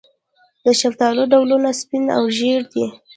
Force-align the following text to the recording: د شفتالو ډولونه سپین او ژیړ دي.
د 0.65 0.67
شفتالو 0.81 1.23
ډولونه 1.31 1.69
سپین 1.81 2.05
او 2.17 2.23
ژیړ 2.37 2.61
دي. 2.73 2.85